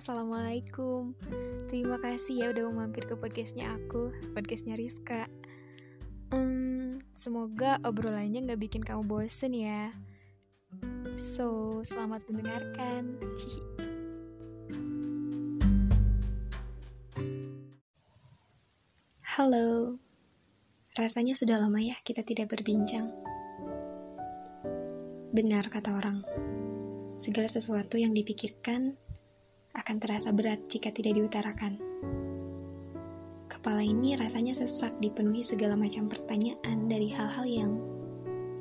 [0.00, 1.12] Assalamualaikum.
[1.68, 5.28] Terima kasih ya udah mau mampir ke podcastnya aku Podcastnya Rizka.
[6.32, 9.92] Hmm, Semoga obrolannya gak bikin kamu bosen ya.
[11.20, 13.20] So, selamat mendengarkan.
[19.36, 20.00] Halo.
[20.96, 23.12] Rasanya sudah lama ya kita tidak berbincang.
[25.36, 26.24] Benar kata orang.
[27.20, 28.96] Segala sesuatu yang dipikirkan
[29.70, 31.78] akan terasa berat jika tidak diutarakan.
[33.46, 37.72] Kepala ini rasanya sesak dipenuhi segala macam pertanyaan dari hal-hal yang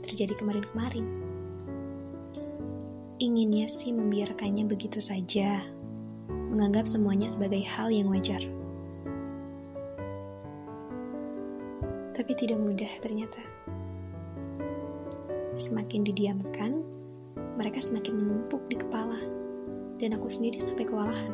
[0.00, 1.04] terjadi kemarin-kemarin.
[3.20, 5.60] Inginnya sih membiarkannya begitu saja,
[6.28, 8.40] menganggap semuanya sebagai hal yang wajar.
[12.14, 13.40] Tapi tidak mudah ternyata.
[15.52, 16.80] Semakin didiamkan,
[17.60, 19.43] mereka semakin menumpuk di kepala
[19.98, 21.32] dan aku sendiri sampai kewalahan.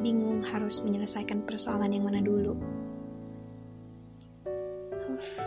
[0.00, 2.56] Bingung harus menyelesaikan persoalan yang mana dulu.
[5.10, 5.40] Uff.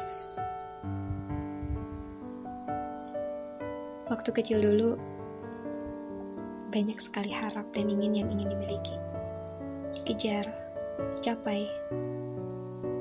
[4.09, 4.94] Waktu kecil dulu,
[6.70, 8.98] banyak sekali harap dan ingin yang ingin dimiliki.
[9.98, 10.45] Dikejar,
[11.17, 11.66] dicapai.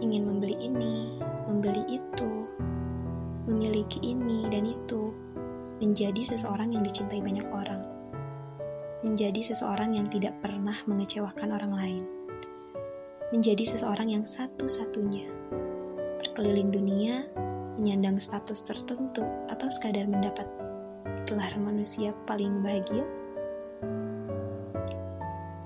[0.00, 2.32] Ingin membeli ini, membeli itu,
[3.44, 5.12] memiliki ini dan itu,
[5.84, 7.91] menjadi seseorang yang dicintai banyak orang
[9.02, 12.04] menjadi seseorang yang tidak pernah mengecewakan orang lain,
[13.34, 15.26] menjadi seseorang yang satu-satunya,
[16.22, 17.26] berkeliling dunia,
[17.82, 20.46] menyandang status tertentu, atau sekadar mendapat
[21.26, 23.02] gelar manusia paling bahagia.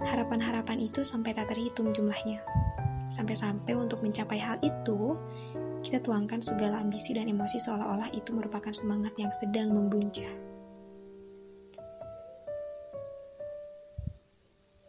[0.07, 2.41] Harapan-harapan itu sampai tak terhitung jumlahnya.
[3.07, 5.19] Sampai-sampai untuk mencapai hal itu,
[5.85, 10.46] kita tuangkan segala ambisi dan emosi seolah-olah itu merupakan semangat yang sedang membuncah.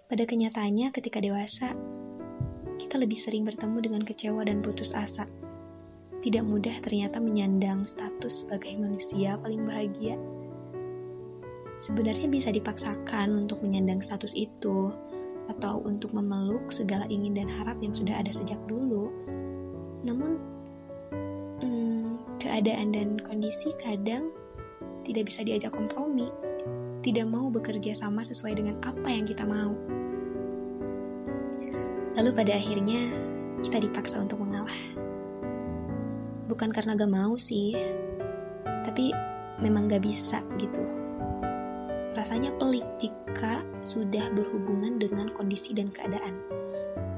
[0.08, 1.76] Pada kenyataannya, ketika dewasa,
[2.80, 5.28] kita lebih sering bertemu dengan kecewa dan putus asa.
[6.24, 10.16] Tidak mudah ternyata menyandang status sebagai manusia paling bahagia.
[11.76, 14.96] Sebenarnya bisa dipaksakan untuk menyandang status itu,
[15.52, 19.12] atau untuk memeluk segala ingin dan harap yang sudah ada sejak dulu.
[20.08, 20.40] Namun,
[21.60, 24.32] hmm, keadaan dan kondisi kadang
[25.04, 26.32] tidak bisa diajak kompromi,
[27.04, 29.97] tidak mau bekerja sama sesuai dengan apa yang kita mau.
[32.18, 32.98] Lalu pada akhirnya
[33.62, 34.74] kita dipaksa untuk mengalah.
[36.50, 37.78] Bukan karena gak mau sih,
[38.82, 39.14] tapi
[39.62, 40.82] memang gak bisa gitu.
[42.18, 46.42] Rasanya pelik jika sudah berhubungan dengan kondisi dan keadaan.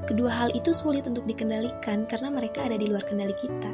[0.04, 3.72] Kedua hal itu sulit untuk dikendalikan karena mereka ada di luar kendali kita.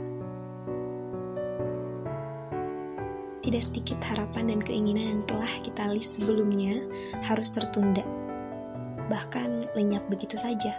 [3.43, 6.83] Tidak sedikit harapan dan keinginan yang telah kita list sebelumnya
[7.27, 8.07] harus tertunda,
[9.11, 10.77] bahkan lenyap begitu saja.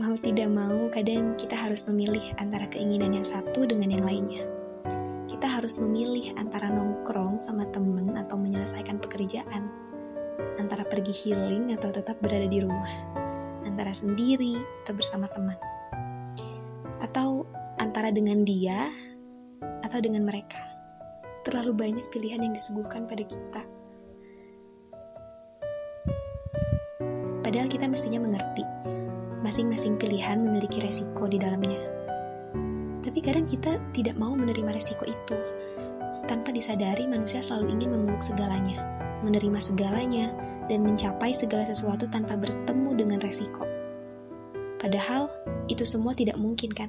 [0.00, 4.48] Mau tidak mau, kadang kita harus memilih antara keinginan yang satu dengan yang lainnya.
[5.28, 9.68] Kita harus memilih antara nongkrong sama temen atau menyelesaikan pekerjaan,
[10.56, 12.88] antara pergi healing atau tetap berada di rumah,
[13.68, 15.60] antara sendiri atau bersama teman,
[17.04, 17.44] atau
[17.76, 18.88] antara dengan dia
[19.84, 20.64] atau dengan mereka.
[21.44, 23.62] Terlalu banyak pilihan yang disuguhkan pada kita.
[27.44, 28.69] Padahal kita mestinya mengerti
[29.50, 31.82] Masing-masing pilihan memiliki resiko di dalamnya.
[33.02, 35.34] Tapi kadang kita tidak mau menerima resiko itu.
[36.30, 38.78] Tanpa disadari, manusia selalu ingin memeluk segalanya,
[39.26, 40.30] menerima segalanya,
[40.70, 43.66] dan mencapai segala sesuatu tanpa bertemu dengan resiko.
[44.78, 45.26] Padahal,
[45.66, 46.86] itu semua tidak mungkin kan?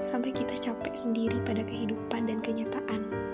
[0.00, 3.31] Sampai kita capek sendiri pada kehidupan dan kenyataan.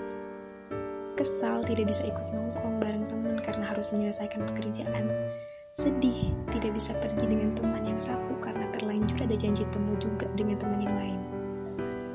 [1.19, 5.03] Kesal tidak bisa ikut nongkrong bareng teman karena harus menyelesaikan pekerjaan.
[5.75, 10.55] Sedih tidak bisa pergi dengan teman yang satu karena terlanjur ada janji temu juga dengan
[10.55, 11.19] teman yang lain.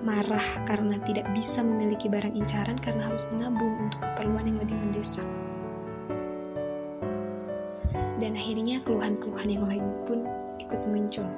[0.09, 5.29] Marah karena tidak bisa memiliki barang incaran karena harus menabung untuk keperluan yang lebih mendesak.
[8.25, 10.25] Dan akhirnya keluhan-keluhan yang lain pun
[10.65, 11.29] ikut muncul.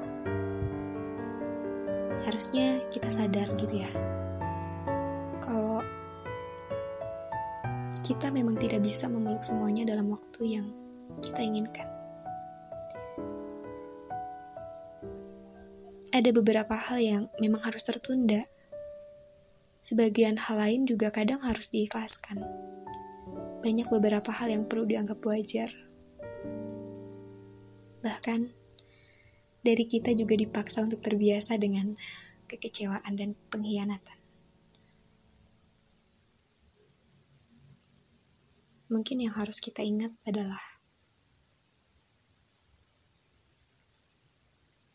[2.23, 3.91] Harusnya kita sadar gitu ya,
[8.07, 10.71] kita memang tidak bisa memeluk semuanya dalam waktu yang
[11.19, 11.91] kita inginkan.
[16.15, 18.47] Ada beberapa hal yang memang harus tertunda.
[19.83, 22.47] Sebagian hal lain juga kadang harus diikhlaskan.
[23.67, 25.75] Banyak beberapa hal yang perlu dianggap wajar.
[28.07, 28.41] Bahkan,
[29.67, 31.91] dari kita juga dipaksa untuk terbiasa dengan
[32.47, 34.26] kekecewaan dan pengkhianatan.
[38.97, 40.57] Mungkin yang harus kita ingat adalah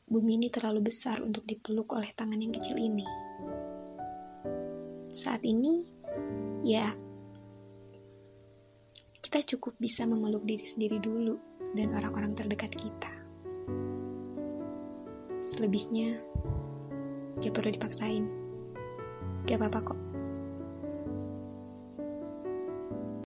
[0.09, 3.05] bumi ini terlalu besar untuk dipeluk oleh tangan yang kecil ini.
[5.05, 5.85] Saat ini,
[6.65, 6.81] ya,
[9.21, 11.37] kita cukup bisa memeluk diri sendiri dulu
[11.77, 13.13] dan orang-orang terdekat kita.
[15.37, 16.17] Selebihnya,
[17.37, 18.25] gak perlu dipaksain.
[19.45, 20.10] Gak apa-apa kok.